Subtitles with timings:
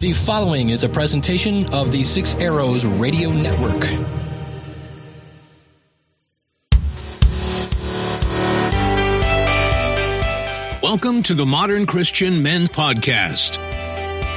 [0.00, 3.82] The following is a presentation of the Six Arrows Radio Network.
[10.82, 13.58] Welcome to the Modern Christian Men Podcast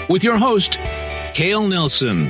[0.09, 0.79] with your host,
[1.33, 2.27] Cale Nelson.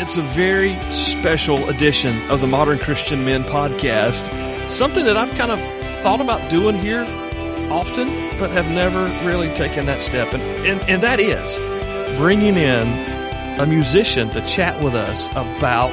[0.00, 4.70] It's a very special edition of the Modern Christian Men Podcast.
[4.70, 7.04] Something that I've kind of thought about doing here
[7.70, 8.08] often,
[8.38, 10.34] but have never really taken that step.
[10.34, 11.58] And, and, and that is
[12.18, 12.88] bringing in
[13.60, 15.90] a musician to chat with us about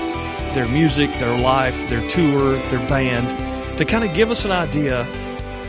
[0.53, 5.01] their music, their life, their tour, their band, to kind of give us an idea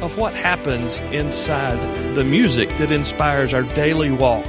[0.00, 4.46] of what happens inside the music that inspires our daily walk.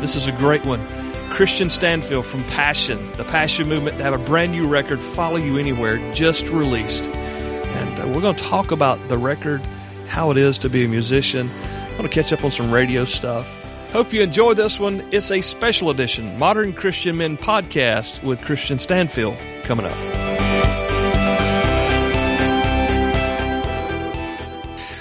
[0.00, 0.86] This is a great one.
[1.32, 6.12] Kristian Stanfill from Passion, the Passion Movement, have a brand new record, Follow You Anywhere,
[6.12, 7.08] just released.
[7.08, 9.62] And uh, we're going to talk about the record,
[10.12, 11.48] how it is to be a musician.
[11.48, 13.50] I'm going to catch up on some radio stuff.
[13.92, 15.02] Hope you enjoy this one.
[15.10, 19.96] It's a special edition, Modern Christian Men podcast with Kristian Stanfield coming up.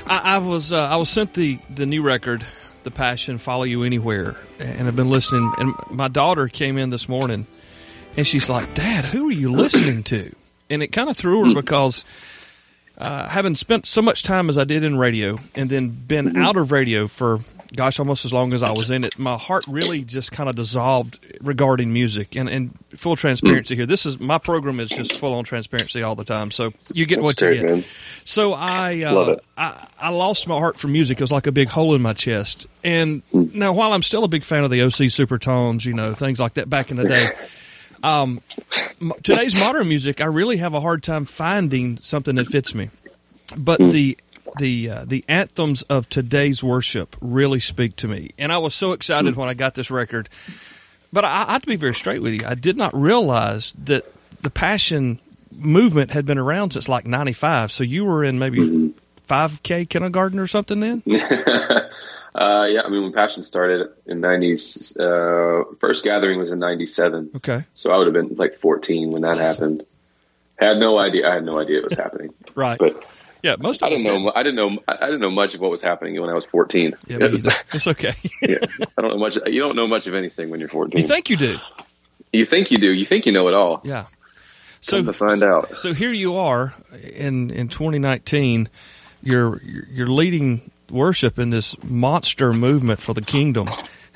[0.07, 2.45] I, I was uh, I was sent the the new record,
[2.83, 5.53] The Passion, Follow You Anywhere, and I've been listening.
[5.57, 7.47] And my daughter came in this morning,
[8.15, 10.33] and she's like, "Dad, who are you listening to?"
[10.69, 12.05] And it kind of threw her because
[13.01, 16.55] uh, having spent so much time as I did in radio, and then been out
[16.55, 17.39] of radio for
[17.75, 20.55] gosh, almost as long as I was in it, my heart really just kind of
[20.55, 22.35] dissolved regarding music.
[22.35, 26.15] And, and full transparency here, this is my program is just full on transparency all
[26.15, 26.51] the time.
[26.51, 27.71] So you get That's what great, you get.
[27.71, 27.83] man.
[28.25, 29.37] So I, uh.
[29.57, 31.19] I I lost my heart for music.
[31.19, 32.67] It was like a big hole in my chest.
[32.83, 36.39] And now, while I'm still a big fan of the OC Supertones, you know, things
[36.39, 37.29] like that back in the day.
[38.03, 38.41] Um,
[39.23, 42.89] today's modern music, I really have a hard time finding something that fits me.
[43.57, 44.17] But the
[44.57, 48.91] the uh, the anthems of today's worship really speak to me, and I was so
[48.91, 50.29] excited when I got this record.
[51.13, 52.47] But I, I have to be very straight with you.
[52.47, 54.05] I did not realize that
[54.41, 55.19] the Passion
[55.51, 57.71] movement had been around since like '95.
[57.71, 58.93] So you were in maybe
[59.27, 61.03] 5K kindergarten or something then.
[62.33, 67.31] Uh, yeah, I mean, when Passion started in '90s, uh, first gathering was in '97,
[67.37, 69.83] Okay, so I would have been like 14 when that happened.
[70.57, 71.29] Had no idea.
[71.29, 72.77] I had no idea it was happening, right.
[72.79, 73.03] but
[73.43, 74.23] yeah, most of I us didn't did.
[74.25, 74.31] know.
[74.35, 74.77] I didn't know.
[74.87, 76.91] I didn't know much of what was happening when I was 14.
[77.07, 78.13] Yeah, It was- it's okay.
[78.43, 78.57] yeah,
[78.97, 79.37] I don't know much.
[79.47, 81.01] You don't know much of anything when you're 14.
[81.01, 81.57] you think you do?
[82.31, 82.93] You think you do.
[82.93, 83.81] You think you know it all.
[83.83, 84.05] Yeah.
[84.79, 85.69] So Come to find out.
[85.75, 86.73] So here you are
[87.13, 88.69] in in 2019.
[89.23, 93.69] You're you're leading worship in this monster movement for the kingdom,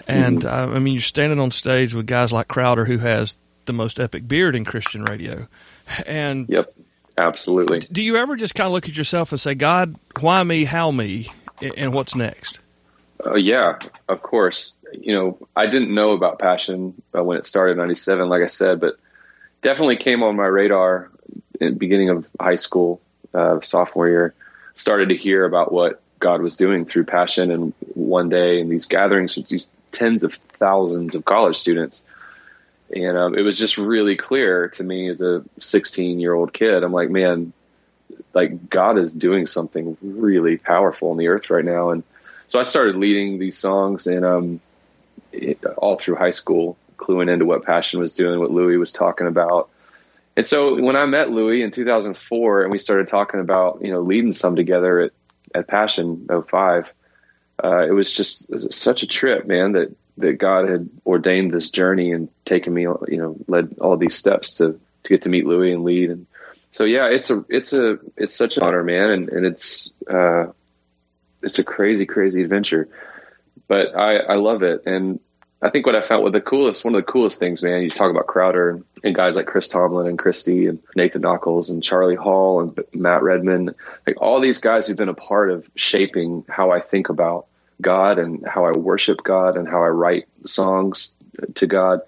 [0.08, 3.74] and uh, I mean you're standing on stage with guys like Crowder, who has the
[3.74, 5.48] most epic beard in Christian radio.
[6.06, 6.74] And Yep,
[7.18, 7.80] absolutely.
[7.80, 10.66] do you ever just kind of look at yourself and say, God, why me?
[10.66, 11.28] How me?
[11.78, 12.60] And what's next?
[13.26, 14.74] Uh, yeah, of course.
[14.92, 18.48] You know, I didn't know about Passion uh, when it started in '97, like I
[18.48, 18.98] said, but
[19.62, 21.10] definitely came on my radar
[21.60, 23.02] in the beginning of high school,
[23.34, 24.34] uh, sophomore year.
[24.74, 28.88] Started to hear about what God was doing through Passion, and one day in these
[28.88, 32.04] gatherings with these tens of thousands of college students,
[32.90, 36.84] and um, it was just really clear to me as a 16 year old kid.
[36.84, 37.54] I'm like, man,
[38.34, 42.02] like God is doing something really powerful on the earth right now, and
[42.48, 44.60] so I started leading these songs and um,
[45.32, 49.28] it, all through high school, cluing into what Passion was doing, what Louie was talking
[49.28, 49.70] about.
[50.36, 54.02] And so when I met Louie in 2004 and we started talking about, you know,
[54.02, 55.12] leading some together at,
[55.56, 56.94] at Passion 05,
[57.64, 62.12] uh, it was just such a trip, man, that, that God had ordained this journey
[62.12, 65.74] and taken me, you know, led all these steps to, to get to meet Louie
[65.74, 66.12] and lead.
[66.12, 66.28] And
[66.72, 69.10] so, yeah, it's a, it's a, it's such an honor, man.
[69.10, 70.48] And, and it's, uh,
[71.42, 72.90] it's a crazy, crazy adventure,
[73.68, 74.84] but I, I love it.
[74.86, 75.20] And
[75.62, 77.90] I think what I found with the coolest, one of the coolest things, man, you
[77.90, 82.16] talk about Crowder and, guys like Chris Tomlin and Christy and Nathan Nockels and Charlie
[82.16, 83.74] Hall and Matt Redman,
[84.06, 87.48] like all these guys who've been a part of shaping how I think about
[87.82, 91.14] God and how I worship God and how I write songs
[91.56, 92.02] to God.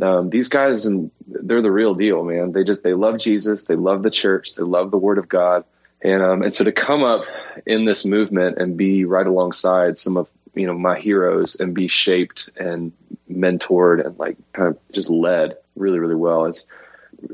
[0.00, 2.52] Um, these guys and they're the real deal, man.
[2.52, 3.64] They just, they love Jesus.
[3.64, 4.54] They love the church.
[4.54, 5.64] They love the word of God.
[6.00, 7.26] And, um, and so to come up
[7.64, 11.88] in this movement and be right alongside some of, you know, my heroes and be
[11.88, 12.92] shaped and
[13.30, 16.44] mentored and like kind of just led really, really well.
[16.46, 16.66] It's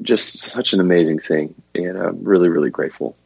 [0.03, 1.55] just such an amazing thing.
[1.75, 3.17] And I'm really, really grateful.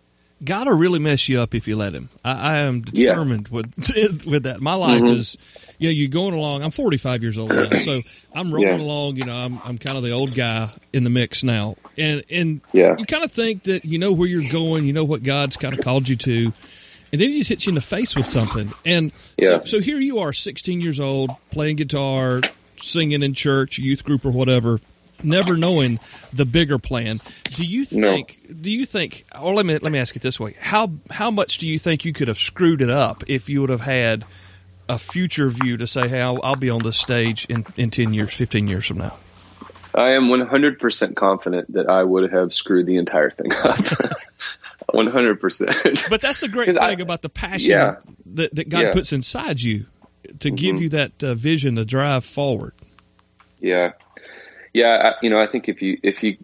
[0.44, 2.08] God will really mess you up if you let him.
[2.24, 3.10] I, I am Yeah.
[3.10, 3.66] determined with
[4.26, 4.60] with that.
[4.60, 5.10] My life Mhm.
[5.18, 5.36] is,
[5.78, 6.62] you know, you're going along.
[6.64, 8.02] I'm 45 years old now, so
[8.34, 8.84] I'm rolling Yeah.
[8.84, 9.16] along.
[9.16, 12.60] You know, I'm I'm kind of the old guy in the mix now, and and
[12.72, 12.96] Yeah.
[12.98, 15.74] you kind of think that you know where you're going, you know what God's kind
[15.74, 16.52] of called you to,
[17.12, 18.72] and then he just hits you in the face with something.
[18.84, 19.58] And Yeah.
[19.60, 22.40] so, so here you are, 16 years old, playing guitar,
[22.76, 24.80] singing in church, youth group, or whatever,
[25.22, 26.00] never knowing
[26.32, 27.20] the bigger plan.
[27.54, 28.12] Do you No.
[28.14, 28.38] think?
[28.62, 29.24] Do you think?
[29.40, 32.04] Or let me let me ask it this way: how how much do you think
[32.04, 34.24] you could have screwed it up if you would have had
[34.88, 38.12] a future view to say, "Hey, I'll, I'll be on this stage in in 10
[38.14, 39.16] years, 15 years from now"?
[39.94, 43.78] I am 100% confident that I would have screwed the entire thing up.
[44.92, 46.10] 100%.
[46.10, 47.96] But that's the great 'Cause I- thing about the passion Yeah.
[48.26, 48.84] that, that God Yeah.
[48.88, 48.98] Mm-hmm.
[48.98, 49.86] puts inside you
[50.40, 52.74] to give you that uh, vision to drive forward.
[53.60, 53.92] Yeah,
[54.72, 55.12] yeah.
[55.12, 56.36] I, you know, I think if you if you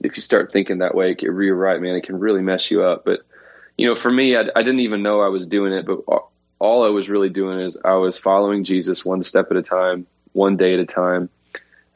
[0.00, 1.94] if you start thinking that way, you're right, man.
[1.94, 3.04] It can really mess you up.
[3.04, 3.20] But
[3.78, 5.86] you know, for me, I, I didn't even know I was doing it.
[5.86, 6.00] But
[6.60, 10.06] all- I was really doing is I was following Jesus one step at a time,
[10.32, 11.28] one day at a time.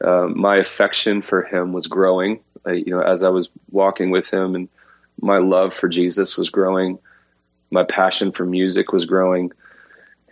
[0.03, 2.39] Um, my affection for Him was growing.
[2.65, 4.69] I, you know, as I was walking with Him, and
[5.21, 6.99] my love for Jesus was growing.
[7.71, 9.51] My passion for music was growing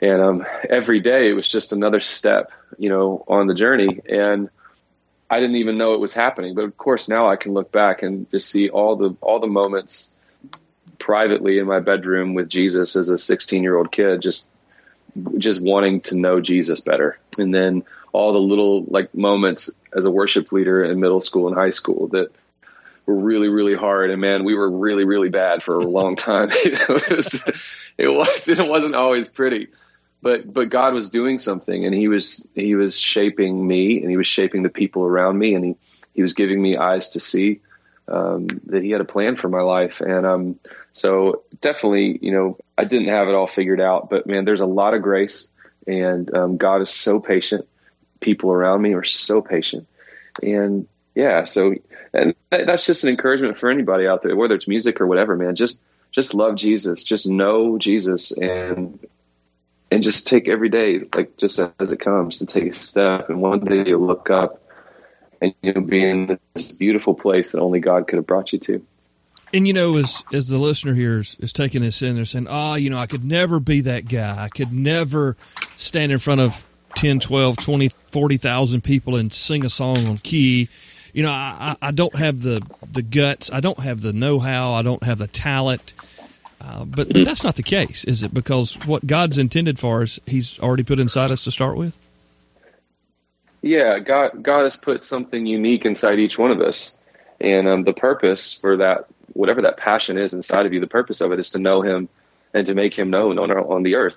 [0.02, 4.00] and um, every day it was just another step, you know, on the journey.
[4.08, 4.50] And
[5.30, 8.04] I didn't even know it was happening, but of course now I can look back
[8.04, 10.12] and just see all the all the moments
[11.00, 14.50] privately in my bedroom with Jesus as a 16 year old kid, just
[15.38, 20.12] just wanting to know Jesus better, and then all the little like moments as a
[20.12, 22.32] worship leader in middle school and high school that
[23.08, 24.12] really really hard.
[24.12, 26.50] And man we were really really bad for a long time.
[26.64, 27.44] You know, it was
[27.98, 29.70] it was it wasn't always pretty.
[30.22, 34.18] But but God was doing something and he was he was shaping me and he
[34.18, 35.76] was shaping the people around me and he
[36.14, 37.62] he was giving me eyes to see
[38.08, 40.02] um, that he had a plan for my life.
[40.02, 40.60] And um
[40.92, 44.68] so definitely you know I didn't have it all figured out but man there's a
[44.68, 45.50] lot of grace
[45.88, 47.66] and um, God is so patient.
[48.20, 49.88] People around me are so patient.
[50.44, 50.88] And
[51.18, 51.74] yeah so
[52.14, 55.36] and that, that's just an encouragement for anybody out there whether it's music or whatever
[55.36, 55.82] man just
[56.12, 59.00] just love Jesus just know Jesus and
[59.92, 63.42] and just take every day like just as it comes to take a step and
[63.42, 64.62] one day you'll look up
[65.42, 68.86] and you'll be in this beautiful place that only God could have brought you to
[69.54, 72.48] And you know, as as the listener here is, is taking this in, they're saying,
[72.50, 74.36] "Oh, you know, I could never be that guy.
[74.38, 75.38] I could never
[75.78, 76.66] stand in front of
[76.98, 80.68] 10, 12, 20, 40,000 people and sing a song on key.
[81.14, 82.60] You know, I, I don't have the
[82.92, 83.52] the guts.
[83.52, 84.74] I don't have the know how.
[84.74, 85.94] I don't have the talent.
[86.60, 88.34] Uh, but, but that's not the case, is it?
[88.34, 91.96] Because what God's intended for us, He's already put inside us to start with.
[93.62, 96.94] yeah God God has put something unique inside each one of us
[97.40, 101.22] and um, the purpose for that whatever that passion is inside of you the purpose
[101.22, 102.10] of it is to know him
[102.54, 104.16] and to make him known on our, on the earth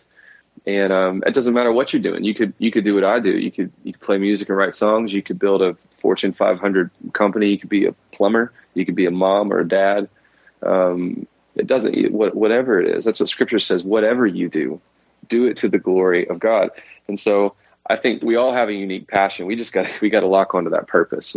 [0.67, 2.25] and um, it doesn't matter what you're doing.
[2.25, 3.31] You could you could do what I do.
[3.31, 5.13] You could you could play music and write songs.
[5.13, 7.49] You could build a Fortune 500 company.
[7.49, 8.53] You could be a plumber.
[8.75, 10.09] You could be a mom or a dad.
[10.63, 11.27] Um,
[11.57, 13.05] it doesn't what- whatever it is.
[13.05, 13.83] That's what Scripture says.
[13.85, 14.81] Whatever you do,
[15.29, 16.71] do it to the glory of God.
[17.09, 17.55] And so
[17.89, 19.47] I think we all have a unique passion.
[19.47, 21.35] We just got we got to lock onto that purpose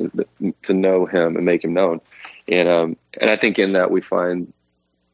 [0.63, 2.01] to know Him and make Him known.
[2.47, 4.51] And um, and I think in that we find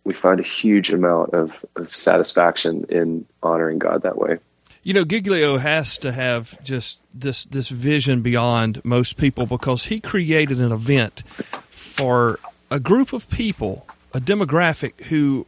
[0.03, 4.39] we find a huge amount of, of satisfaction in honoring God that way.
[4.81, 9.99] You know, Giglio has to have just this this vision beyond most people because he
[9.99, 11.23] created an event
[11.69, 12.39] for
[12.71, 15.45] a group of people, a demographic who,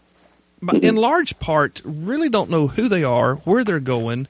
[0.62, 0.97] in mm-hmm.
[0.97, 4.27] large part, really don't know who they are, where they're going,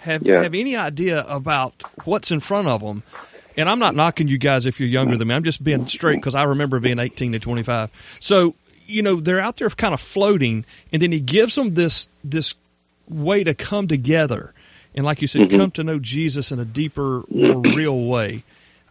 [0.00, 0.42] have Yeah.
[0.42, 3.02] have any idea about what's in front of them.
[3.56, 5.34] And I'm not knocking you guys if you're younger than me.
[5.34, 8.18] I'm just being straight because I remember being 18 to 25.
[8.20, 8.54] So
[8.86, 12.54] you know they're out there kind of floating, and then he gives them this this
[13.08, 14.52] way to come together,
[14.94, 18.42] and like you said, come to know Jesus in a deeper, more real way.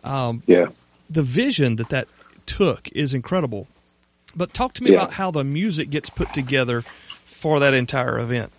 [0.04, 0.68] Um, Yeah.
[1.10, 2.08] The vision that that
[2.46, 3.68] took is incredible.
[4.36, 4.98] But talk to me Yeah.
[4.98, 6.84] about how the music gets put together
[7.24, 8.52] for that entire event.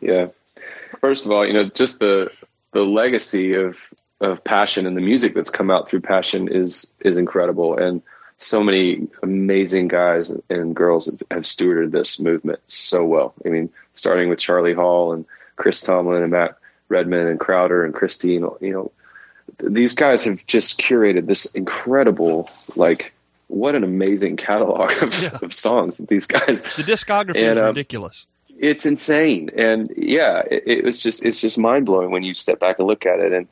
[0.00, 0.28] Yeah.
[1.00, 2.30] First of all, you know, just the
[2.72, 3.76] the legacy of
[4.20, 8.02] of passion and the music that's come out through passion is is incredible and
[8.38, 13.34] so many amazing guys and girls have, have stewarded this movement so well.
[13.44, 15.24] I mean, starting with Charlie Hall and
[15.56, 18.92] Chris Tomlin and Matt Redman and Crowder and Christine, you know,
[19.58, 23.12] these guys have just curated this incredible, like,
[23.48, 25.38] what an amazing catalog of, Yeah.
[25.42, 28.26] of songs that these guys The discography And, is um, ridiculous.
[28.58, 32.58] it's insane and yeah it, it was just it's just mind blowing when you step
[32.60, 33.46] back and look at it and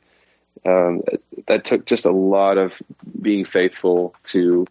[0.65, 1.01] um,
[1.47, 2.81] that took just a lot of
[3.21, 4.65] being faithful to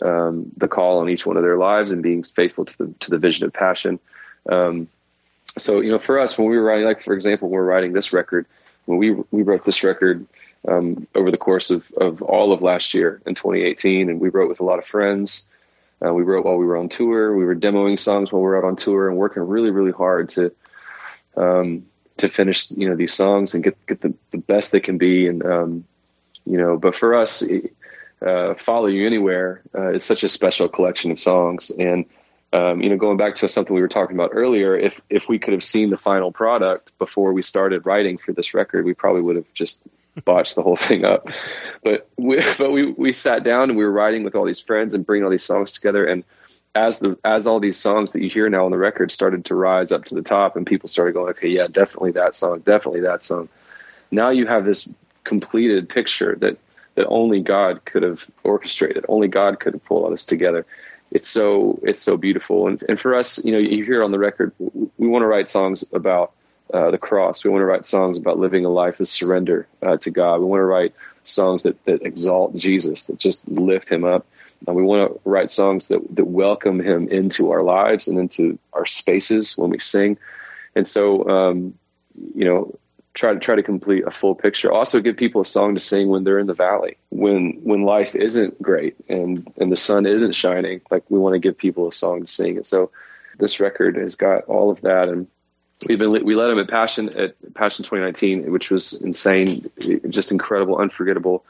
[0.00, 3.10] um, the call on each one of their lives and being faithful to the to
[3.10, 3.98] the vision of passion
[4.48, 4.88] um,
[5.58, 7.72] so you know for us when we were writing like for example when we we're
[7.72, 8.46] writing this record
[8.86, 10.26] when we we wrote this record
[10.66, 14.48] um, over the course of, of all of last year in 2018 and we wrote
[14.48, 15.46] with a lot of friends
[16.04, 17.36] Uh, we wrote while we were on tour.
[17.36, 20.30] We were demoing songs while we were out on tour and working really, really hard
[20.30, 20.50] to
[21.36, 21.86] um,
[22.18, 25.26] to finish, you know, these songs and get get the, the best they can be.
[25.26, 25.84] And um,
[26.44, 27.44] you know, but for us,
[28.24, 31.70] uh, "Follow You Anywhere" uh, is such a special collection of songs.
[31.70, 32.06] And
[32.52, 35.38] um, you know, going back to something we were talking about earlier, if if we
[35.38, 39.22] could have seen the final product before we started writing for this record, we probably
[39.22, 39.80] would have just
[40.24, 41.28] botched the whole thing up.
[41.82, 44.92] But we but we we sat down and we were writing with all these friends
[44.94, 46.24] and bringing all these songs together and
[46.74, 49.54] as the as all these songs that you hear now on the record started to
[49.54, 53.00] rise up to the top and people started going okay yeah definitely that song definitely
[53.00, 53.48] that song.
[54.10, 54.88] Now you have this
[55.24, 56.58] completed picture that
[56.94, 60.64] that only god could have orchestrated only god could have pulled all this together.
[61.10, 62.68] It's so it's so beautiful.
[62.68, 65.48] And, and for us you know you hear on the record we want to write
[65.48, 66.32] songs about
[66.72, 67.44] uh, the cross.
[67.44, 70.38] We want to write songs about living a life of surrender uh, to god.
[70.38, 74.26] We want to write songs that that exalt jesus that just lift him up
[74.66, 78.58] and we want to write songs that, that welcome him into our lives and into
[78.72, 80.18] our spaces when we sing.
[80.74, 81.74] And so, um,
[82.34, 82.78] you know,
[83.14, 84.72] try to try to complete a full picture.
[84.72, 88.14] Also, give people a song to sing when they're in the valley, when when life
[88.14, 90.80] isn't great and and the sun isn't shining.
[90.90, 92.56] Like we want to give people a song to sing.
[92.56, 92.90] And so,
[93.38, 95.08] this record has got all of that.
[95.08, 95.26] And
[95.86, 99.70] we've been we led them at Passion at Passion 2019, which was insane,
[100.08, 101.44] just incredible, unforgettable.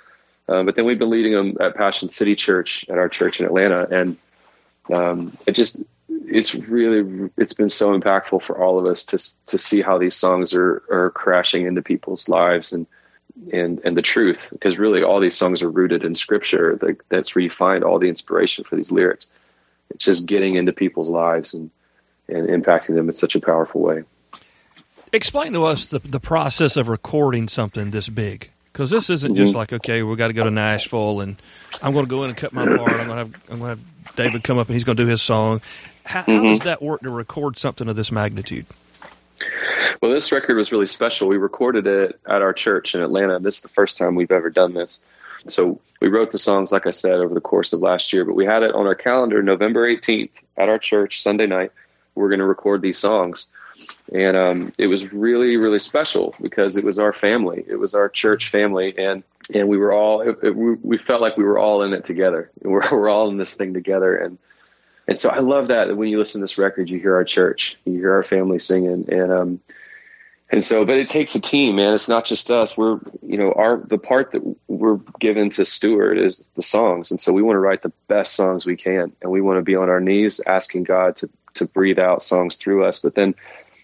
[0.53, 3.47] Um, but then we've been leading them at Passion City Church at our church in
[3.47, 4.19] Atlanta, and
[4.93, 5.79] um, it just
[6.09, 10.15] it's really it's been so impactful for all of us to to see how these
[10.15, 12.87] songs are are crashing into people's lives and
[13.51, 14.49] and and the truth.
[14.53, 16.79] Because really all these songs are rooted in scripture
[17.09, 19.29] that's where you find all the inspiration for these lyrics.
[19.89, 21.71] It's just getting into people's lives and
[22.29, 24.05] and impacting them in such a powerful way.
[25.15, 29.51] Explain to us the the process of recording something this big because this isn't just
[29.51, 29.59] mm-hmm.
[29.59, 31.37] like okay, we got to go to Nashville and
[31.83, 32.93] I'm going to go in and cut my part.
[32.93, 35.05] I'm going to have I'm going to have David come up and he's going to
[35.05, 35.61] do his song.
[36.05, 36.33] How, mm-hmm.
[36.33, 38.67] how does that work to record something of this magnitude?
[40.01, 41.29] Well, this record was really special.
[41.29, 43.39] We recorded it at our church in Atlanta.
[43.39, 45.01] This is the first time we've ever done this.
[45.49, 48.35] So we wrote the songs, like I said, over the course of last year, but
[48.35, 51.73] we had it on our calendar November 18th at our church, Sunday night.
[52.15, 53.47] We're going to record these songs
[54.13, 57.65] and um, it was really really special because it was our family.
[57.67, 58.95] It was our church family.
[58.97, 59.23] And
[59.53, 62.51] and we were all it, it, we felt like we were all in it together.
[62.63, 64.17] We're, we're all in this thing together.
[64.17, 64.39] And
[65.09, 67.77] and so I love that when you listen to this record you hear our church
[67.85, 69.07] you hear our family singing.
[69.13, 69.61] And um
[70.51, 71.95] and so but it takes a team man.
[71.95, 72.77] It's not just us.
[72.77, 77.11] We're you know our the part that we're given to steward is the songs.
[77.11, 79.13] And so we want to write the best songs we can.
[79.23, 82.57] And we want to be on our knees asking God to to breathe out songs
[82.57, 83.01] through us.
[83.01, 83.35] But then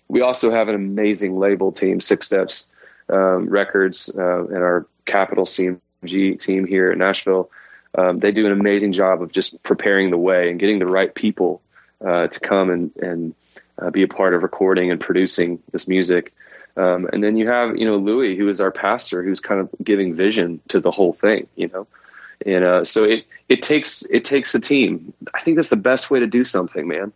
[0.09, 2.71] we also have an amazing label team, Six Steps
[3.09, 7.50] um, Records, uh, and our Capitol CMG team here in Nashville.
[7.97, 11.15] Um, they do an amazing job of just preparing the way and getting the right
[11.15, 11.62] people
[12.05, 13.35] uh, to come and, and
[13.79, 16.35] uh, be a part of recording and producing this music.
[16.77, 19.71] Um, and then you have, you know, Louie, who is our pastor, who's kind of
[19.83, 21.87] giving vision to the whole thing, you know.
[22.47, 25.12] And uh, so it it takes it takes a team.
[25.35, 27.12] I think that's the best way to do something, man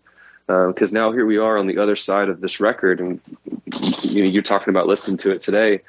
[0.47, 3.21] because uh, now here we are on the other side of this record, and
[4.03, 5.81] you know, you're talking about listening to it today.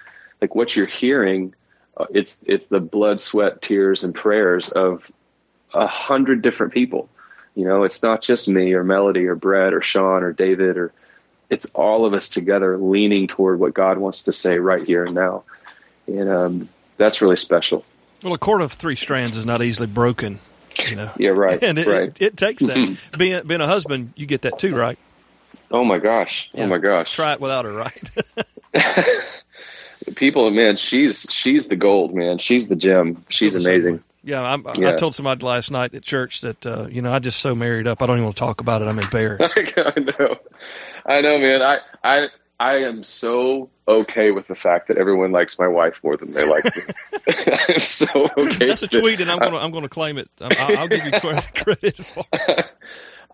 [0.41, 1.53] Like what you're hearing,
[1.97, 5.11] uh, it's it's the blood, sweat, tears, and prayers of
[5.73, 7.09] a hundred different people.
[7.55, 10.91] You know, it's not just me or Melody or Brett or Sean or David or
[11.49, 15.13] it's all of us together leaning toward what God wants to say right here and
[15.13, 15.43] now,
[16.07, 17.85] and um, that's really special.
[18.23, 20.39] Well, a cord of three strands is not easily broken,
[20.89, 21.11] you know.
[21.17, 21.61] Yeah, right.
[21.63, 22.09] and it, right.
[22.09, 22.77] It, it takes that.
[22.77, 23.17] Mm-hmm.
[23.17, 24.97] being being a husband, you get that too, right?
[25.71, 26.49] Oh my gosh!
[26.53, 26.63] Oh, yeah.
[26.65, 27.13] Oh my gosh!
[27.13, 28.09] Try it without her, right?
[30.15, 32.37] People, man, she's she's the gold, man.
[32.37, 33.23] She's the gem.
[33.29, 34.03] She's amazing.
[34.25, 37.41] Yeah, yeah, i told somebody last night at church that uh, you know I just
[37.41, 38.01] so married up.
[38.01, 38.87] I don't even want to talk about it.
[38.87, 39.53] I'm embarrassed.
[39.57, 40.37] I know,
[41.05, 41.61] I know, man.
[41.61, 42.27] I I
[42.63, 46.47] I am so okay with the fact that everyone likes my wife more than they
[46.47, 46.81] like me.
[47.67, 48.67] I'm so okay.
[48.67, 50.29] That's a tweet, and I'm gonna I'm gonna claim it.
[50.39, 52.23] I'll, I'll give you credit for.
[52.31, 52.71] It.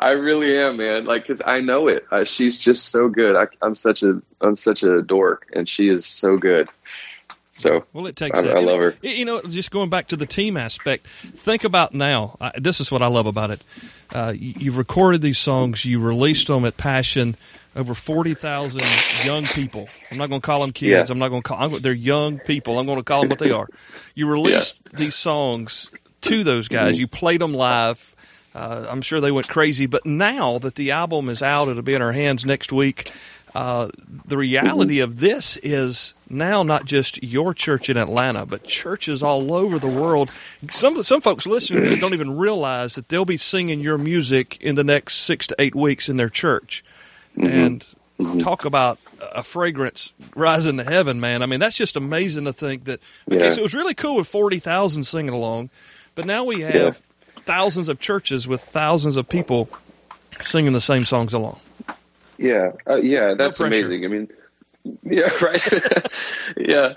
[0.02, 1.06] I really am, man.
[1.06, 2.08] Like, cause I know it.
[2.10, 3.36] Uh, she's just so good.
[3.36, 6.68] I, am such a I'm such a dork, and she is so good.
[7.54, 8.40] So well, it takes.
[8.40, 8.58] I, that.
[8.58, 8.96] I love her.
[9.04, 11.06] You know, just going back to the team aspect.
[11.06, 12.36] Think about now.
[12.42, 13.64] I, this is what I love about it.
[14.12, 15.86] Uh, you, you've recorded these songs.
[15.86, 17.36] You released them at Passion
[17.76, 18.82] over 40,000
[19.26, 19.88] young people.
[20.12, 21.10] I'm not going to call them kids.
[21.10, 21.14] Yeah.
[21.14, 22.80] I'm not going to call I'm, they're young people.
[22.80, 23.68] I'm going to call them what they are.
[24.16, 25.00] You released yeah.
[25.00, 26.96] these songs to those guys.
[26.96, 27.02] Mm-hmm.
[27.02, 28.16] You played them live.
[28.56, 29.86] Uh, I'm sure they went crazy.
[29.86, 33.10] But now that the album is out, it'll be in our hands next week.
[33.10, 33.90] Uh, uh,
[34.26, 35.06] the reality mm-hmm.
[35.06, 39.88] of this is now not just your church in Atlanta, but churches all over the
[39.88, 40.32] world.
[40.70, 44.62] Some some folks listening to this don't even realize that they'll be singing your music
[44.62, 46.84] in the next six to eight weeks in their church.
[47.38, 47.46] Mm-hmm.
[47.46, 48.40] And mm-hmm.
[48.40, 49.00] talk about
[49.36, 51.42] a fragrance rising to heaven, man.
[51.42, 53.00] I mean, that's just amazing to think that.
[53.32, 53.52] Okay, yeah.
[53.52, 55.70] so it was really cool with forty thousand singing along,
[56.16, 57.42] but now we have yeah.
[57.44, 59.70] thousands of churches with thousands of people
[60.40, 61.60] singing the same songs along.
[62.38, 64.06] Yeah, uh, yeah, that's no amazing.
[64.06, 64.30] I mean,
[65.04, 65.62] yeah, right.
[66.58, 66.94] yeah,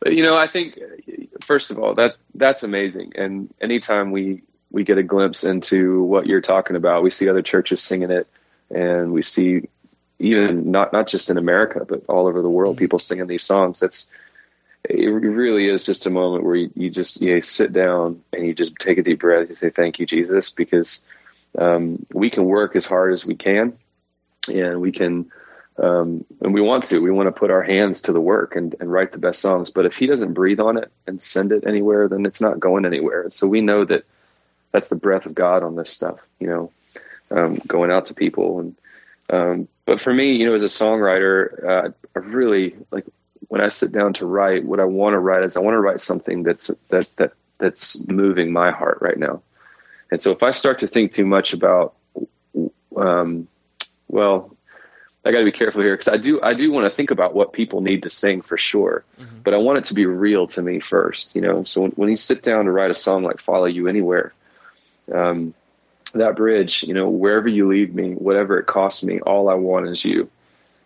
[0.00, 0.78] but, you know, I think
[1.46, 6.26] first of all that that's amazing, and anytime we we get a glimpse into what
[6.26, 8.26] you're talking about, we see other churches singing it,
[8.72, 9.68] and we see
[10.18, 13.80] even not not just in America, but all over the world, people singing these songs.
[13.80, 14.10] That's
[14.88, 18.54] it really is just a moment where you, you just you sit down and you
[18.54, 19.48] just take a deep breath.
[19.48, 21.02] You say, "Thank you, Jesus," because
[21.58, 23.78] um, we can work as hard as we can,
[24.48, 25.30] and we can,
[25.78, 26.98] um, and we want to.
[26.98, 29.70] We want to put our hands to the work and, and write the best songs.
[29.70, 32.84] But if He doesn't breathe on it and send it anywhere, then it's not going
[32.84, 33.30] anywhere.
[33.30, 34.04] So we know that
[34.72, 36.18] that's the breath of God on this stuff.
[36.40, 36.72] You know,
[37.30, 38.76] um, going out to people and
[39.30, 43.04] um, but for me, you know, as a songwriter, uh, I really like
[43.48, 44.64] when I sit down to write.
[44.64, 48.06] What I want to write is I want to write something that's that that that's
[48.08, 49.42] moving my heart right now.
[50.10, 51.94] And so if I start to think too much about,
[52.96, 53.48] um,
[54.08, 54.54] well,
[55.24, 57.34] I got to be careful here because I do I do want to think about
[57.34, 59.38] what people need to sing for sure, mm-hmm.
[59.42, 61.34] but I want it to be real to me first.
[61.34, 63.88] You know, so when, when you sit down to write a song like "Follow You
[63.88, 64.34] Anywhere,"
[65.12, 65.54] um,
[66.18, 69.88] that bridge, you know, wherever you lead me, whatever it costs me, all I want
[69.88, 70.30] is you.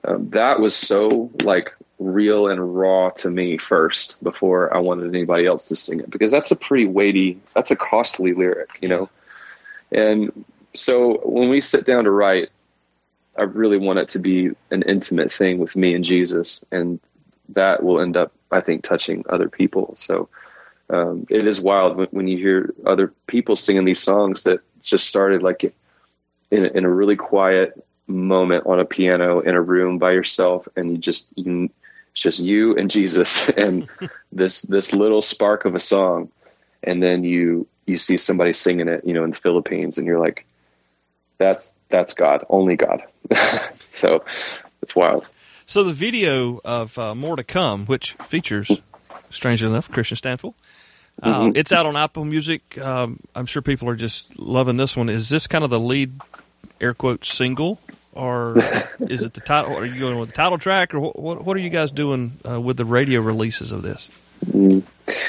[0.04, 5.46] Um, that was so like real and raw to me first before I wanted anybody
[5.46, 9.08] else to sing it because that's a pretty weighty, that's a costly lyric, you know.
[9.90, 12.50] And so when we sit down to write,
[13.36, 17.00] I really want it to be an intimate thing with me and Jesus, and
[17.50, 19.94] that will end up, I think, touching other people.
[19.96, 20.28] So
[20.88, 25.06] um, it is wild when, when, you hear other people singing these songs that just
[25.06, 25.74] started like
[26.50, 30.90] in, in a really quiet moment on a piano in a room by yourself, and
[30.90, 31.70] you just you,
[32.12, 33.88] it's just you and Jesus and
[34.32, 36.30] this this little spark of a song,
[36.82, 40.20] and then you you see somebody singing it, you know, in the Philippines, and you're
[40.20, 40.46] like,
[41.38, 43.02] that's that's God, only God.
[43.90, 44.24] so
[44.82, 45.26] it's wild.
[45.66, 48.80] So the video of uh, More to Come, which features
[49.30, 50.54] strangely enough, Kristian Stanfill.
[51.22, 51.52] Uh, mm-hmm.
[51.56, 52.78] It's out on Apple Music.
[52.78, 55.08] Um, I'm sure people are just loving this one.
[55.08, 56.12] Is this kind of the lead,
[56.80, 57.80] air quotes, single,
[58.12, 58.56] or
[59.00, 59.76] is it the title?
[59.76, 61.44] Are you going with the title track, or what?
[61.44, 64.10] What are you guys doing uh, with the radio releases of this?
[64.44, 64.82] Mm.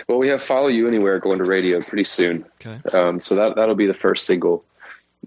[0.08, 2.46] Well, we have "Follow You Anywhere" going to radio pretty soon.
[2.66, 2.80] Okay.
[2.92, 4.66] Um, so that that'll be the first single,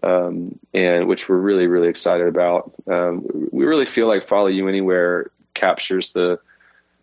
[0.03, 2.73] um, and which we're really really excited about.
[2.87, 6.39] Um, we really feel like "Follow You Anywhere" captures the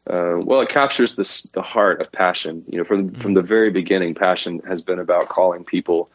[0.09, 2.63] uh, well, it captures the the heart of passion.
[2.67, 3.21] You know, from mm-hmm.
[3.21, 6.09] from the very beginning, passion has been about calling people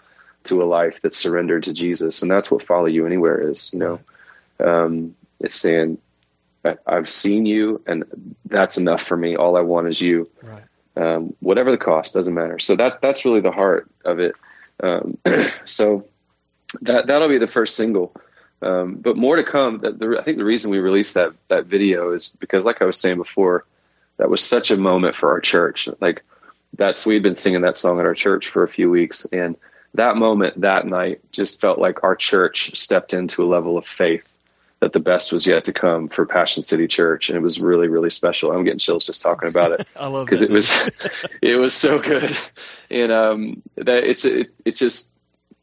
[0.44, 3.70] to a life that's surrendered to Jesus, and that's what "Follow You Anywhere" is.
[3.72, 4.00] You know,
[4.60, 5.98] um, it's saying,
[6.86, 9.36] "I've seen you, and that's enough for me.
[9.36, 10.28] All I want is you.
[10.42, 10.62] Right.
[10.94, 14.34] Um, whatever the cost, doesn't matter." So that that's really the heart of it.
[14.82, 15.18] Um,
[15.66, 16.06] so
[16.80, 18.14] that that'll be the first single.
[18.62, 19.80] Um, but more to come.
[19.80, 22.84] The, the, I think the reason we released that that video is because, like I
[22.84, 23.66] was saying before,
[24.22, 25.88] that was such a moment for our church.
[26.00, 26.22] Like
[26.74, 29.56] that's we'd been singing that song at our church for a few weeks, and
[29.94, 34.32] that moment that night just felt like our church stepped into a level of faith
[34.78, 37.88] that the best was yet to come for Passion City Church, and it was really,
[37.88, 38.52] really special.
[38.52, 39.88] I'm getting chills just talking about it.
[39.98, 40.72] I love because it was,
[41.42, 42.38] it was so good,
[42.92, 45.10] and um, that it's it, it's just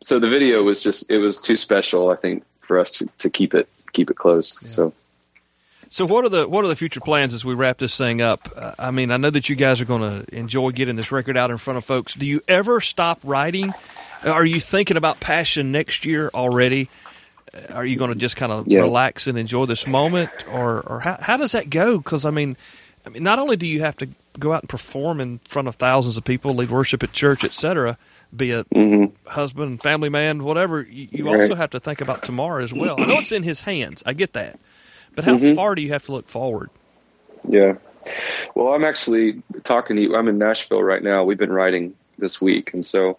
[0.01, 2.09] so the video was just it was too special.
[2.09, 4.57] I think for us to, to keep it keep it closed.
[4.61, 4.67] Yeah.
[4.67, 4.93] So
[5.89, 8.47] so what are the what are the future plans as we wrap this thing up?
[8.55, 11.37] Uh, I mean, I know that you guys are going to enjoy getting this record
[11.37, 12.13] out in front of folks.
[12.13, 13.73] Do you ever stop writing?
[14.23, 16.89] Are you thinking about passion next year already?
[17.53, 18.81] Uh, are you going to just kind of yeah.
[18.81, 21.97] relax and enjoy this moment, or or how how does that go?
[21.97, 22.55] Because I mean,
[23.05, 25.75] I mean, not only do you have to go out and perform in front of
[25.75, 27.97] thousands of people, lead worship at church, etc.,
[28.35, 29.05] be a mm-hmm.
[29.29, 30.81] husband, family man, whatever.
[30.81, 31.41] You, you right.
[31.41, 33.01] also have to think about tomorrow as well.
[33.01, 34.03] I know it's in His hands.
[34.05, 34.59] I get that,
[35.19, 35.53] but how mm-hmm.
[35.53, 36.69] far do you have to look forward?
[37.43, 37.73] Yeah.
[38.55, 40.15] Well, I'm actually talking to you.
[40.15, 41.25] I'm in Nashville right now.
[41.25, 43.17] We've been writing this week, and so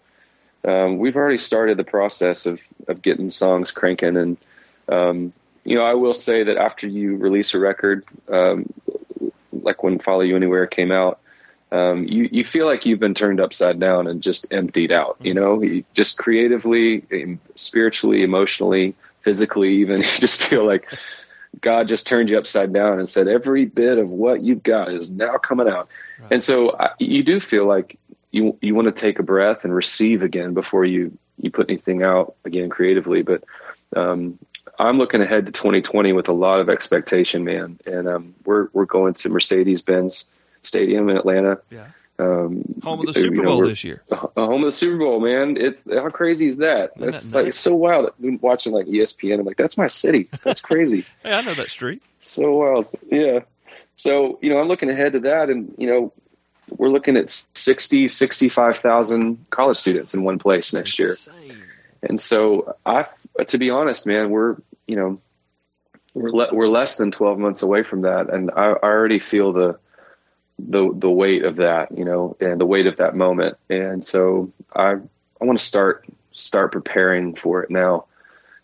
[0.65, 4.17] um, we've already started the process of of getting songs cranking.
[4.17, 4.37] And
[4.89, 5.31] um,
[5.63, 8.65] you know, I will say that after you release a record, um,
[9.51, 11.19] like when "Follow You Anywhere" came out,
[11.71, 15.17] um, you you feel like you've been turned upside down and just emptied out.
[15.19, 17.03] You know, you just creatively,
[17.53, 20.87] spiritually, emotionally, physically, even you just feel like
[21.59, 25.09] God just turned you upside down and said, every bit of what you've got is
[25.09, 25.89] now coming out.
[26.19, 26.31] Right.
[26.33, 27.99] And so I, you do feel like
[28.31, 32.03] you you want to take a breath and receive again before you you put anything
[32.03, 33.21] out again creatively.
[33.23, 33.43] But
[33.95, 34.39] um,
[34.79, 37.79] I'm looking ahead to 2020 with a lot of expectation, man.
[37.85, 40.25] And um, we're we're going to Mercedes Benz
[40.63, 41.59] Stadium in Atlanta.
[41.69, 41.87] Yeah.
[42.21, 44.03] Um, home of the Super you know, Bowl this year.
[44.11, 45.57] Home of the Super Bowl, man.
[45.57, 46.91] It's how crazy is that?
[46.95, 48.11] That's that like it's so wild.
[48.19, 50.29] watching like ESPN, I'm like, that's my city.
[50.43, 51.05] That's crazy.
[51.23, 52.03] hey, I know that street.
[52.19, 53.39] So wild, yeah.
[53.95, 56.13] So you know, I'm looking ahead to that, and you know,
[56.77, 61.17] we're looking at 60, 65,000 college students in one place next year.
[62.03, 63.05] And so I,
[63.47, 64.57] to be honest, man, we're,
[64.87, 65.21] you know,
[66.13, 68.29] we're, le- we're less than 12 months away from that.
[68.29, 69.79] And I, I already feel the,
[70.69, 73.57] the, the weight of that, you know, and the weight of that moment.
[73.69, 74.91] And so I,
[75.41, 78.05] I want to start, start preparing for it now.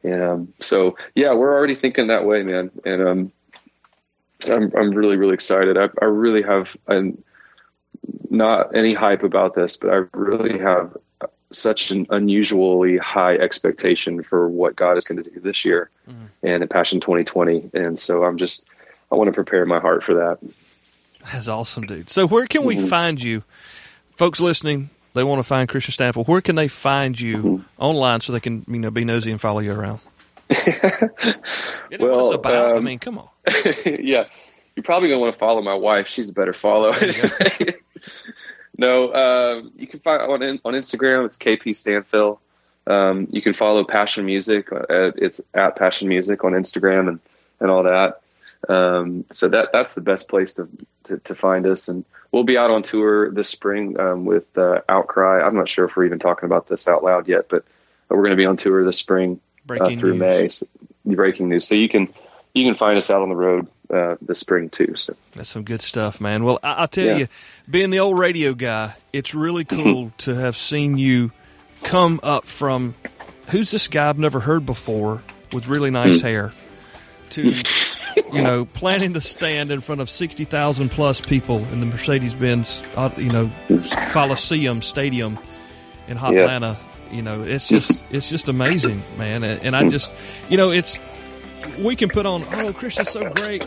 [0.03, 2.71] And, um, so yeah, we're already thinking that way, man.
[2.85, 3.31] And, um,
[4.47, 5.77] I'm, I'm really, really excited.
[5.77, 7.23] I, I really have an,
[8.29, 10.95] not any hype about this, but I really have
[11.51, 16.25] such an unusually high expectation for what God is going to do this year mm-hmm.
[16.43, 17.71] and in Passion 2020.
[17.73, 18.65] And so I'm just,
[19.11, 20.39] I want to prepare my heart for that.
[21.31, 22.09] That's awesome, dude.
[22.09, 22.87] So where can we mm-hmm.
[22.87, 23.43] find you?
[24.11, 26.27] Folks listening, they want to find Kristian Stanfield.
[26.27, 27.63] Where can they find you mm-hmm.
[27.77, 29.99] online so they can, you know, be nosy and follow you around?
[31.99, 32.71] well, about.
[32.71, 33.29] Um, I mean, come on.
[33.85, 34.25] yeah.
[34.75, 36.07] You're probably going to want to follow my wife.
[36.07, 36.91] She's a better follow.
[38.77, 41.25] no, um, you can find on on Instagram.
[41.25, 42.37] It's KP Stanfill.
[42.85, 44.71] Um, you can follow Passion Music.
[44.71, 47.19] Uh, it's at Passion Music on Instagram and
[47.59, 48.21] and all that.
[48.67, 50.67] Um, so that that's the best place to,
[51.05, 51.87] to, to find us.
[51.87, 55.41] And we'll be out on tour this spring um, with uh, Outcry.
[55.41, 57.63] I'm not sure if we're even talking about this out loud yet, but
[58.09, 60.19] we're going to be on tour this spring uh, through news.
[60.19, 60.49] May.
[60.49, 60.67] So,
[61.05, 61.67] breaking news.
[61.67, 62.09] So you can
[62.53, 64.95] you can find us out on the road uh, this spring too.
[64.95, 66.43] So that's some good stuff, man.
[66.43, 67.17] Well, I, will tell yeah.
[67.17, 67.27] you,
[67.69, 71.31] being the old radio guy, it's really cool to have seen you
[71.83, 72.95] come up from
[73.47, 76.27] who's this guy I've never heard before with really nice hmm.
[76.27, 76.53] hair
[77.29, 77.53] to
[78.33, 82.33] you know planning to stand in front of sixty thousand plus people in the Mercedes
[82.33, 83.51] Benz uh, you know
[84.09, 85.39] Coliseum Stadium
[86.07, 86.41] in Hot yeah.
[86.41, 86.77] Atlanta.
[87.11, 89.43] You know, it's just it's just amazing, man.
[89.43, 90.11] And, and I just
[90.49, 90.99] you know it's
[91.79, 93.65] we can put on, oh, Kristian's so great.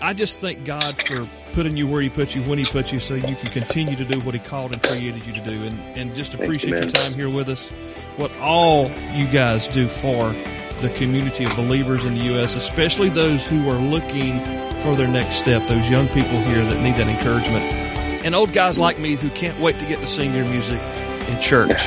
[0.00, 3.00] I just thank God for putting you where He put you when He put you,
[3.00, 5.78] so you can continue to do what He called and created you to do, and
[5.96, 7.70] and just appreciate your time here with us.
[8.16, 10.34] What all you guys do for
[10.80, 14.40] the community of believers in the U.S., especially those who are looking
[14.76, 15.66] for their next step.
[15.66, 17.64] Those young people here that need that encouragement,
[18.24, 20.80] and old guys like me who can't wait to get to sing your music
[21.28, 21.82] in church.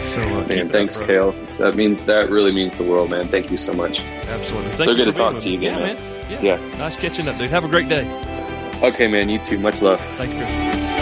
[0.00, 1.32] So, uh, man, thanks, up, Cale.
[1.58, 3.26] That means that really means the world, man.
[3.28, 4.00] Thank you so much.
[4.00, 4.70] Absolutely.
[4.72, 5.96] Thank so good to talk to you again, yeah, man.
[6.30, 6.58] Yeah.
[6.58, 6.78] yeah.
[6.78, 7.50] Nice catching up, dude.
[7.50, 8.08] Have a great day.
[8.82, 9.28] Okay, man.
[9.28, 9.58] You too.
[9.58, 10.00] Much love.
[10.16, 10.96] Thanks, Chris.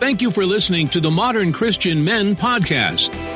[0.00, 3.35] Thank you for listening to the Modern Christian Men podcast.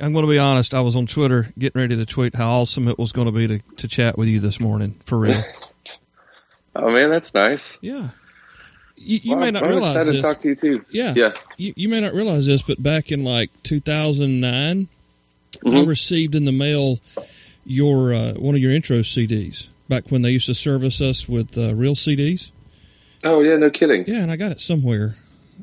[0.00, 0.72] I'm going to be honest.
[0.72, 3.48] I was on Twitter getting ready to tweet how awesome it was going to be
[3.48, 4.96] to, to chat with you this morning.
[5.04, 5.42] For real.
[6.76, 7.76] oh man, that's nice.
[7.80, 8.10] Yeah.
[8.94, 10.22] You, you well, may not I'm realize excited this.
[10.22, 10.84] to talk to you too.
[10.90, 11.12] Yeah.
[11.16, 11.32] Yeah.
[11.56, 14.86] You, you may not realize this, but back in like 2009,
[15.64, 15.76] mm-hmm.
[15.76, 17.00] I received in the mail
[17.64, 19.68] your uh, one of your intro CDs.
[19.88, 22.50] Back when they used to service us with uh, real CDs.
[23.24, 24.04] Oh yeah, no kidding.
[24.06, 25.16] Yeah, and I got it somewhere.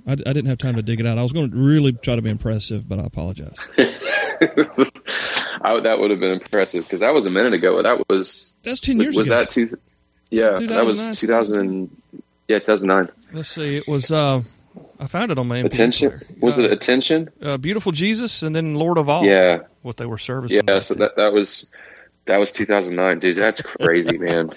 [0.08, 1.18] I, I, didn't have time to dig it out.
[1.18, 3.58] I was going to really try to be impressive, but I apologize.
[3.78, 7.82] I, that would have been impressive because that was a minute ago.
[7.82, 9.18] That was that's ten years.
[9.18, 9.38] Was ago.
[9.38, 9.78] that two?
[10.30, 11.96] Yeah, that was two thousand.
[12.48, 13.10] Yeah, two thousand nine.
[13.32, 13.78] Let's see.
[13.78, 14.12] It was.
[14.12, 14.42] uh
[15.04, 16.10] I found it on my MP attention.
[16.10, 16.28] Player.
[16.40, 17.30] Was uh, it attention?
[17.42, 19.26] Uh, Beautiful Jesus, and then Lord of All.
[19.26, 20.62] Yeah, what they were servicing.
[20.66, 21.68] Yeah, so that that was
[22.26, 23.36] that was 2009, dude.
[23.36, 24.52] That's crazy, man.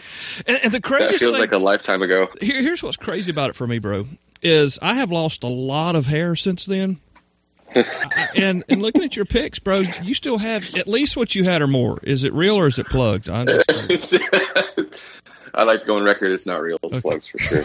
[0.47, 2.29] and, and, the craziest that feels thing, like a lifetime ago.
[2.41, 4.07] Here, here's what's crazy about it for me, bro.
[4.41, 7.01] Is I have lost a lot of hair since then
[8.37, 11.63] and and looking at your pics, bro, you still have at least what you had
[11.63, 11.99] or more.
[12.03, 13.29] Is it real or is it plugs?
[13.29, 13.45] I
[15.65, 16.33] like to go on record.
[16.33, 16.79] It's not real.
[16.83, 17.01] It's okay.
[17.01, 17.65] plugs for sure.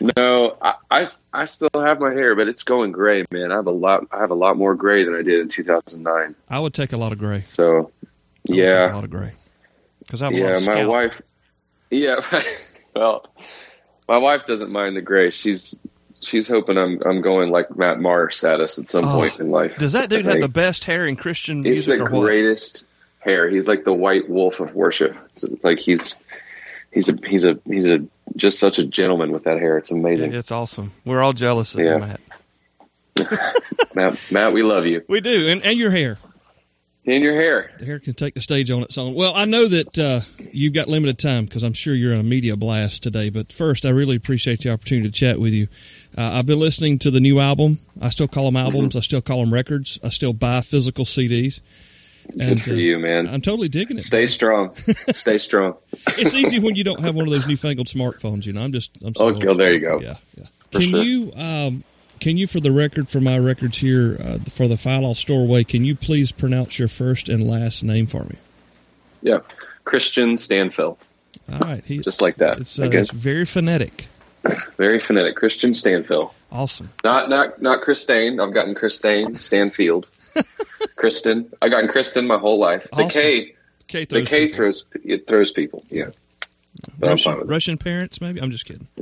[0.16, 3.50] no, I, I, I still have my hair, but it's going gray, man.
[3.50, 4.06] I have a lot.
[4.12, 6.34] I have a lot more gray than I did in 2009.
[6.48, 7.44] I would take a lot of gray.
[7.46, 7.90] So,
[8.44, 9.32] yeah, a lot of gray.
[10.00, 11.22] Because I yeah, my wife.
[11.90, 12.20] Yeah,
[12.96, 13.26] well,
[14.08, 15.30] my wife doesn't mind the gray.
[15.30, 15.78] She's
[16.20, 19.78] she's hoping I'm I'm going like Matt Maher status at some oh, point in life.
[19.78, 21.94] Does that dude have the best hair in Christian music?
[21.94, 22.86] He's the greatest
[23.20, 23.48] hair.
[23.48, 25.16] He's like the white wolf of worship.
[25.30, 26.16] It's like he's
[26.92, 28.04] he's a he's a he's a
[28.36, 29.78] just such a gentleman with that hair.
[29.78, 30.32] It's amazing.
[30.34, 30.92] It's awesome.
[31.04, 31.98] We're all jealous of Yeah.
[31.98, 32.20] Matt.
[33.94, 35.02] Matt, Matt, we love you.
[35.08, 36.18] We do, and, and your hair.
[37.04, 37.72] And your hair.
[37.80, 39.14] The hair can take the stage on its own.
[39.14, 40.20] Well, I know that uh,
[40.52, 43.28] you've got limited time because I'm sure you're in a media blast today.
[43.28, 45.66] But first, I really appreciate the opportunity to chat with you.
[46.16, 47.80] Uh, I've been listening to the new album.
[48.00, 48.90] I still call them albums.
[48.90, 48.98] Mm-hmm.
[48.98, 49.98] I still call them records.
[50.04, 51.60] I still buy physical CDs.
[52.28, 53.28] And, Good for uh, you, man.
[53.28, 54.02] I'm totally digging it.
[54.02, 54.74] Stay strong.
[54.76, 55.76] Stay strong.
[56.18, 58.46] it's easy when you don't have one of those newfangled smartphones.
[58.46, 58.96] You know, I'm just.
[59.02, 60.00] I'm so Okay, there you go.
[60.00, 60.46] Yeah, yeah.
[60.70, 61.02] Can sure.
[61.02, 61.84] you, um,
[62.20, 65.42] can you, for the record, for my records here, uh, for the file I'll store
[65.42, 68.36] away, can you please pronounce your first and last name for me?
[69.20, 69.40] Yeah.
[69.84, 70.96] Kristian Stanfill.
[71.52, 72.58] All right, he, Just like that.
[72.58, 74.06] It's, uh, it's very phonetic.
[74.76, 75.36] Very phonetic.
[75.36, 76.32] Kristian Stanfill.
[76.50, 76.90] Awesome.
[77.04, 78.40] Not not not Christine.
[78.40, 80.08] I've gotten Christine Stanfield.
[80.96, 81.52] Kristen.
[81.60, 82.84] I've gotten Kristen my whole life.
[82.92, 83.08] The Awesome.
[83.10, 83.54] K
[83.88, 84.56] K the throws K people.
[84.56, 85.84] throws it throws people.
[85.90, 86.10] Yeah.
[87.00, 88.40] Russian, Russian parents, maybe.
[88.40, 88.88] I'm just kidding.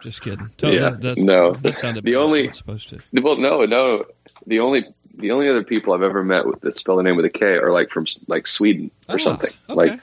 [0.00, 0.48] Just kidding.
[0.62, 1.52] Yeah, that's, no.
[1.54, 2.18] that sounded The bad.
[2.18, 3.00] only- supposed to.
[3.12, 4.06] well, no, no.
[4.46, 4.84] The only
[5.16, 7.44] the only other people I've ever met with, that spell the name with a K
[7.46, 9.50] are like from like Sweden or Ah, something.
[9.68, 9.74] okay.
[9.92, 10.00] Like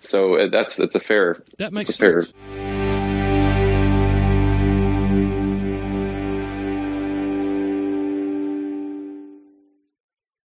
[0.00, 2.34] so uh, that's that's a fair That makes a fair sense.